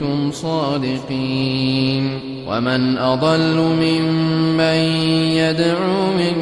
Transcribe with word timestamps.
كنتم 0.00 0.32
صادقين 0.32 2.20
ومن 2.48 2.98
أضل 2.98 3.56
ممن 3.56 4.76
يدعو 5.36 6.12
من 6.18 6.34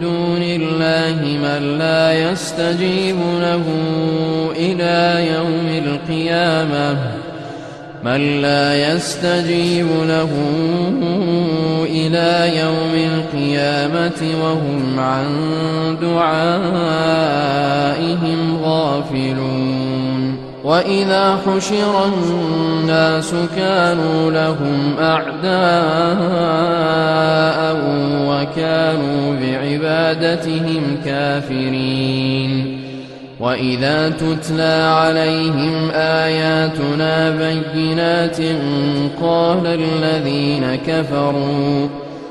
دون 0.00 0.42
الله 0.42 1.38
من 1.42 1.78
لا 1.78 2.30
يستجيب 2.30 3.16
له 3.40 3.62
إلى 4.56 5.26
يوم 5.34 5.68
القيامة 5.86 6.96
من 8.04 8.40
لا 8.42 8.92
يستجيب 8.92 9.86
له 10.08 10.30
إلى 11.84 12.58
يوم 12.58 12.94
القيامة 12.94 14.22
وهم 14.42 15.00
عن 15.00 15.26
دعائهم 16.02 17.40
غافلون 18.64 19.69
وإذا 20.64 21.38
حشر 21.46 22.04
الناس 22.06 23.34
كانوا 23.56 24.30
لهم 24.30 24.94
أعداء 25.00 25.50
وكانوا 28.28 29.36
بعبادتهم 29.40 30.96
كافرين. 31.04 32.80
وإذا 33.40 34.08
تتلى 34.08 34.92
عليهم 34.94 35.90
آياتنا 35.94 37.30
بينات 37.30 38.40
قال 39.22 39.66
الذين 39.66 40.78
كفروا 40.86 41.88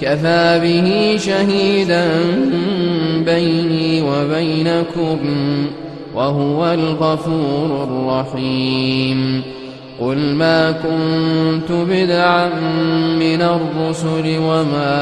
كفى 0.00 0.60
به 0.62 1.16
شهيدا 1.18 2.08
بيني 3.24 4.02
وبينكم 4.02 5.18
وهو 6.14 6.72
الغفور 6.72 7.84
الرحيم. 7.84 9.42
قل 10.00 10.18
ما 10.18 10.70
كنت 10.70 11.72
بدعا 11.72 12.48
من 13.18 13.42
الرسل 13.42 14.38
وما 14.38 14.94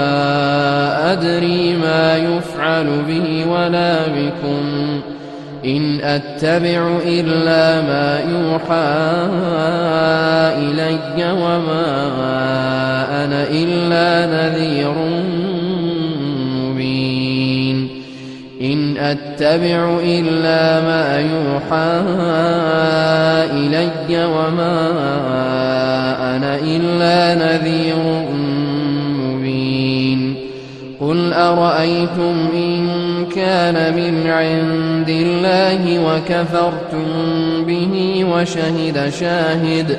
أدري 1.12 1.76
ما 1.76 2.16
يفعل 2.16 2.86
به 3.08 3.46
ولا 3.50 3.96
بكم. 4.06 5.00
إن 5.64 6.00
أتبع 6.00 6.98
إلا 7.06 7.80
ما 7.82 8.20
يوحى 8.30 9.28
إلي 10.58 11.32
وما 11.32 12.37
إلا 13.42 14.26
نذير 14.26 14.94
مبين. 16.56 17.88
إن 18.62 18.96
أتبع 18.96 19.98
إلا 20.04 20.80
ما 20.80 21.18
يوحى 21.18 22.00
إلي 23.52 24.24
وما 24.24 24.76
أنا 26.36 26.58
إلا 26.58 27.34
نذير 27.34 27.96
مبين. 29.18 30.34
قل 31.00 31.32
أرأيتم 31.32 32.48
إن 32.54 32.88
كان 33.34 33.94
من 33.94 34.30
عند 34.30 35.08
الله 35.08 35.98
وكفرتم 35.98 37.06
به 37.64 38.24
وشهد 38.24 39.12
شاهد 39.20 39.98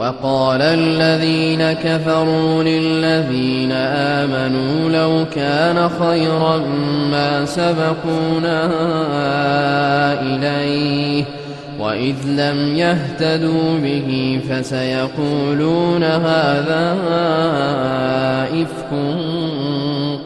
وقال 0.00 0.62
الذين 0.62 1.72
كفروا 1.72 2.62
للذين 2.62 3.72
آمنوا 3.72 4.90
لو 4.90 5.24
كان 5.34 5.88
خيرا 5.88 6.56
ما 7.10 7.44
سبقونا 7.44 8.70
إليه 10.22 11.24
وإذ 11.80 12.16
لم 12.26 12.76
يهتدوا 12.76 13.78
به 13.82 14.40
فسيقولون 14.50 16.04
هذا 16.04 16.96
إفك 18.52 18.90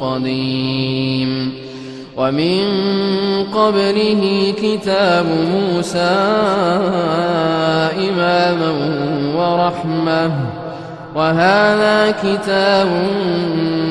قديم 0.00 1.63
ومن 2.16 2.62
قبله 3.54 4.54
كتاب 4.62 5.26
موسى 5.54 6.14
إماما 7.98 8.72
ورحمة. 9.36 10.30
وهذا 11.14 12.10
كتاب 12.10 12.88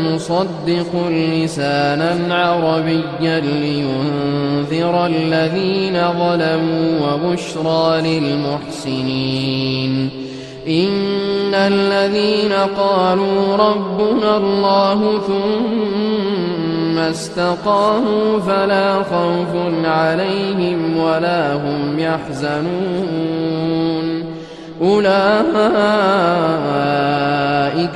مصدق 0.05 0.91
لسانا 1.09 2.35
عربيا 2.35 3.39
لينذر 3.39 5.05
الذين 5.05 5.95
ظلموا 6.19 6.89
وبشرى 7.03 8.01
للمحسنين. 8.19 9.93
إن 10.67 11.53
الذين 11.53 12.53
قالوا 12.77 13.55
ربنا 13.55 14.37
الله 14.37 14.99
ثم 15.27 16.62
استقاموا 16.97 18.39
فلا 18.39 19.03
خوف 19.03 19.85
عليهم 19.85 20.97
ولا 20.97 21.53
هم 21.53 21.99
يحزنون. 21.99 23.53
أولئك 24.81 25.13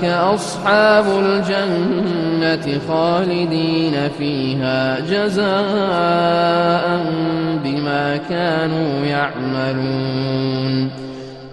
أصحاب 0.03 1.05
الجنة 1.19 2.79
خالدين 2.87 3.93
فيها 4.17 4.99
جزاء 4.99 6.85
بما 7.63 8.17
كانوا 8.29 9.05
يعملون. 9.05 10.89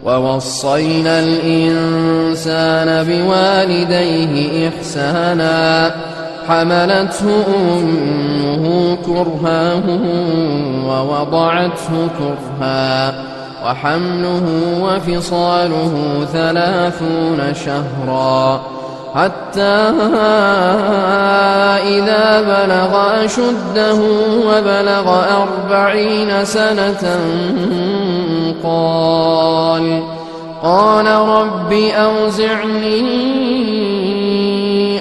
ووصينا 0.05 1.21
الإنسان 1.21 3.07
بوالديه 3.07 4.69
إحسانا. 4.69 5.95
حملته 6.49 7.45
أمه 7.79 8.97
كرها 9.07 9.75
ووضعته 10.87 12.09
كرها 12.19 13.15
وحمله 13.67 14.43
وفصاله 14.83 16.27
ثلاثون 16.33 17.55
شهرا 17.55 18.61
حتى 19.15 19.93
إذا 21.83 22.41
بلغ 22.41 23.25
أشده 23.25 24.01
وبلغ 24.47 25.25
أربعين 25.43 26.45
سنة 26.45 27.19
قال 28.65 30.03
قال 30.63 31.07
رب 31.07 31.73
أوزعني 31.73 33.25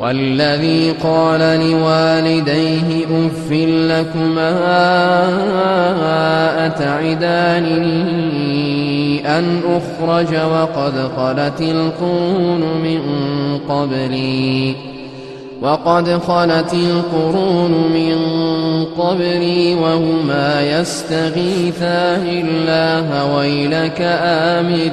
والذي 0.00 0.90
قال 0.90 1.40
لوالديه 1.40 3.06
أف 3.06 3.52
لكما 3.90 4.50
أتعدانني 6.66 8.20
أن 9.38 9.60
أخرج 9.66 10.34
وقد 10.34 11.10
خلت 11.16 11.60
القرون 11.60 12.60
من 12.82 13.00
قبلي 13.68 14.74
وقد 15.62 16.18
خلت 16.18 16.74
القرون 16.74 17.70
من 17.70 18.16
قبلي 18.98 19.74
وهما 19.74 20.80
يستغيثان 20.80 22.26
الله 22.26 23.36
ويلك 23.36 24.00
آمن 24.22 24.92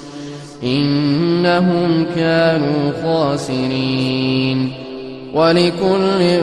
إنهم 0.63 2.05
كانوا 2.15 2.91
خاسرين. 3.03 4.71
ولكل 5.33 6.39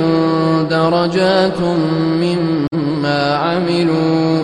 درجات 0.70 1.60
مما 2.20 3.34
عملوا 3.34 4.42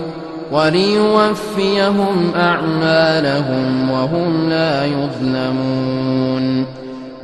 وليوفيهم 0.52 2.32
أعمالهم 2.36 3.90
وهم 3.90 4.48
لا 4.48 4.84
يظلمون. 4.84 6.64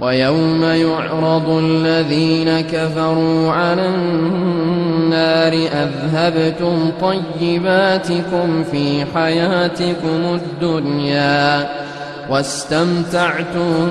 ويوم 0.01 0.65
يعرض 0.65 1.49
الذين 1.51 2.61
كفروا 2.61 3.53
على 3.53 3.89
النار 3.89 5.53
أذهبتم 5.53 6.91
طيباتكم 7.01 8.65
في 8.73 9.05
حياتكم 9.15 10.21
الدنيا 10.35 11.69
واستمتعتم 12.31 13.89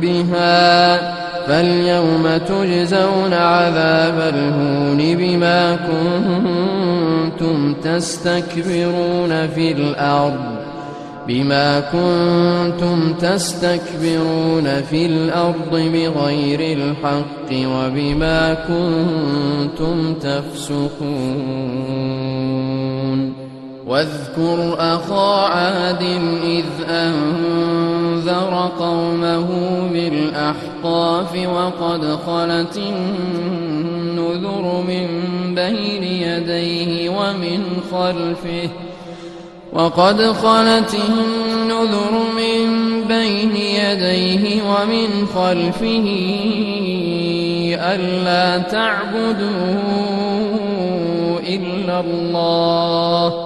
بها 0.00 0.96
فاليوم 1.46 2.36
تجزون 2.36 3.32
عذاب 3.32 4.34
الهون 4.34 5.16
بما 5.16 5.76
كنتم 5.76 7.74
تستكبرون 7.74 9.46
في 9.46 9.72
الأرض 9.72 10.56
بما 11.28 11.80
كنتم 11.80 13.12
تستكبرون 13.12 14.82
في 14.90 15.06
الأرض 15.06 15.70
بغير 15.70 16.78
الحق 16.78 17.52
وبما 17.52 18.54
كنتم 18.54 20.14
تفسقون 20.14 21.86
واذكر 23.86 24.76
أخا 24.78 25.46
عاد 25.46 26.02
إذ 26.42 26.64
أنذر 26.88 28.70
قومه 28.78 29.48
بالأحقاف 29.92 31.48
وقد 31.54 32.18
خلت 32.26 32.76
النذر 32.76 34.84
من 34.88 35.08
بين 35.54 36.02
يديه 36.02 37.08
ومن 37.08 37.62
خلفه 37.92 38.68
وقد 39.72 40.22
خلت 40.22 40.96
النذر 41.08 42.12
من 42.36 43.02
بين 43.08 43.56
يديه 43.56 44.62
ومن 44.62 45.26
خلفه 45.34 46.06
ألا 47.80 48.58
تعبدوا 48.58 49.46
إلا 51.48 52.00
الله 52.00 53.45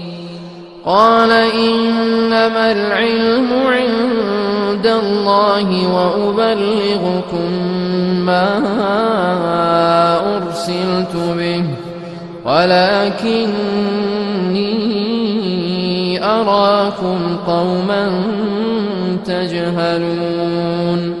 قال 0.85 1.31
إنما 1.31 2.71
العلم 2.71 3.49
عند 3.67 4.87
الله 4.87 5.87
وأبلغكم 5.95 7.51
ما 8.25 8.47
أرسلت 10.37 11.15
به 11.37 11.63
ولكني 12.45 13.91
أراكم 16.23 17.37
قوما 17.47 18.11
تجهلون 19.25 21.20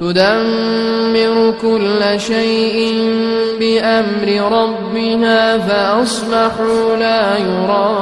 تدمر 0.00 1.54
كل 1.62 2.20
شيء 2.20 2.94
بأمر 3.60 4.28
ربها 4.52 5.58
فأصبحوا 5.58 6.96
لا 6.96 7.36
يرى 7.38 7.98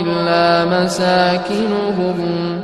إلا 0.00 0.64
مساكنهم. 0.64 2.60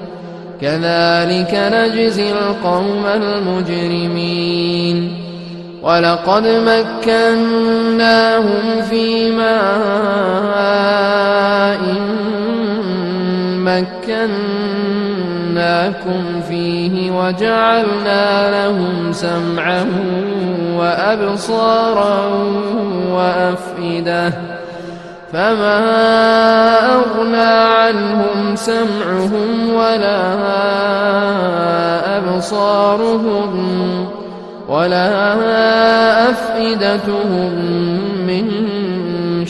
كذلك 0.60 1.52
نجزي 1.72 2.32
القوم 2.32 3.06
المجرمين. 3.06 4.96
ولقد 5.82 6.46
مكناهم 7.06 8.02
في 8.90 9.30
ماء 9.30 10.54
مكناكم 15.64 16.40
فيه 16.48 17.10
وجعلنا 17.10 18.50
لهم 18.50 19.12
سمعا 19.12 19.86
وأبصارا 20.76 22.28
وأفئدة 23.10 24.32
فما 25.32 25.78
أغنى 26.94 27.52
عنهم 27.76 28.56
سمعهم 28.56 29.74
ولا 29.74 30.34
أبصارهم 32.18 33.74
ولا 34.68 35.34
أفئدتهم 36.30 37.52
من 38.26 38.83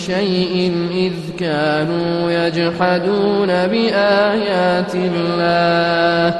شيء 0.06 0.72
إذ 0.94 1.12
كانوا 1.38 2.30
يجحدون 2.30 3.46
بآيات 3.46 4.94
الله. 4.94 6.34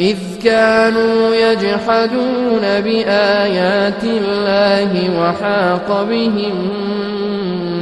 إذ 0.00 0.18
كانوا 0.44 1.34
يجحدون 1.34 2.60
بآيات 2.60 4.04
الله 4.04 5.20
وحاق 5.20 6.02
بهم 6.10 6.54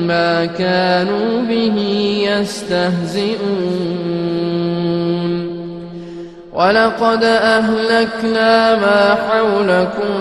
ما 0.07 0.45
كانوا 0.45 1.43
به 1.49 1.77
يستهزئون. 2.29 3.93
ولقد 6.53 7.25
أهلكنا 7.25 8.77
ما 8.77 9.15
حولكم 9.15 10.21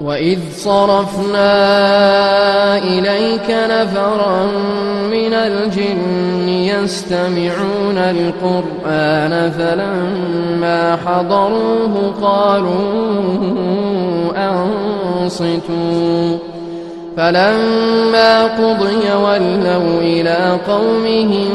وإذ 0.00 0.38
صرفنا 0.56 1.48
إليك 2.78 3.50
نفرا 3.50 4.46
من 5.10 5.34
الجن 5.34 6.48
يستمعون 6.48 7.98
القرآن 7.98 9.50
فلما 9.50 10.96
حضروه 11.06 12.14
قالوا 12.22 12.72
أنصتوا 14.36 16.38
فلما 17.16 18.44
قضي 18.44 19.12
ولوا 19.22 20.00
إلى 20.00 20.58
قومهم 20.68 21.50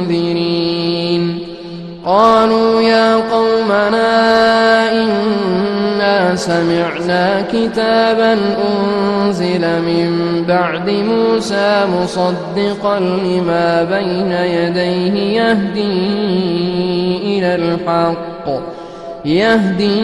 منذرين 0.00 1.38
قالوا 2.06 2.80
يا 2.80 3.16
قومنا 3.16 4.32
إنا 4.92 5.51
سمعنا 6.34 7.42
كتابا 7.52 8.32
أنزل 8.32 9.60
من 9.60 10.10
بعد 10.48 10.90
موسى 10.90 11.84
مصدقا 12.02 13.00
لما 13.00 13.84
بين 13.84 14.32
يديه 14.32 15.40
يهدي 15.40 16.02
إلى 17.38 17.54
الحق. 17.54 18.46
يهدي 19.24 20.00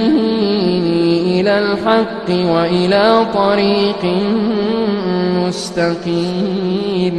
إلى 1.40 1.58
الحق 1.58 2.28
وإلى 2.30 3.26
طريق 3.34 4.04
مستقيم. 5.46 7.18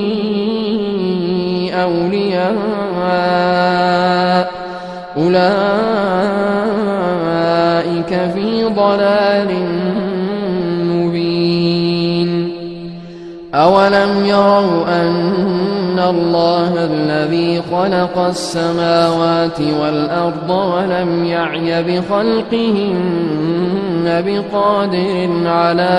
أولياء. 1.83 2.51
أولئك 5.17 5.51
في 8.33 8.63
ضلال 8.63 9.49
مبين. 10.85 12.51
أولم 13.55 14.25
يروا 14.25 15.01
أن 15.01 15.99
الله 16.09 16.73
الذي 16.85 17.61
خلق 17.71 18.17
السماوات 18.17 19.61
والأرض 19.81 20.49
ولم 20.49 21.25
يعي 21.25 21.83
بخلقهن 21.83 22.91
بقادر 24.05 25.29
على 25.45 25.89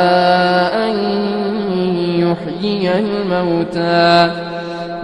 أن 0.75 0.97
يحيي 2.19 2.99
الموتى. 2.99 4.52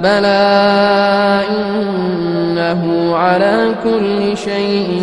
بلى 0.02 1.42
إنه 1.50 3.16
على 3.16 3.74
كل 3.84 4.36
شيء 4.36 5.02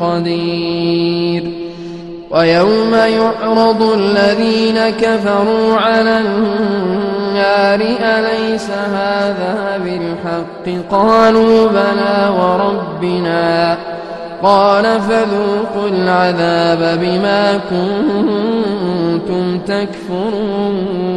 قدير 0.00 1.66
ويوم 2.30 2.94
يعرض 2.94 3.82
الذين 3.82 4.90
كفروا 4.90 5.76
على 5.76 6.18
النار 6.18 7.80
أليس 8.00 8.70
هذا 8.70 9.80
بالحق 9.84 10.66
قالوا 10.90 11.68
بلى 11.68 12.32
وربنا 12.38 13.76
قال 14.42 14.84
فذوقوا 14.84 15.88
العذاب 15.88 16.98
بما 17.00 17.60
كنتم 17.70 19.58
تكفرون 19.58 21.16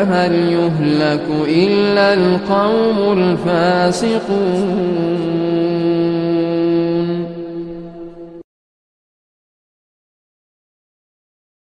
فهل 0.00 0.32
يهلك 0.32 1.26
إلا 1.48 2.14
القوم 2.14 3.18
الفاسقون 3.18 4.90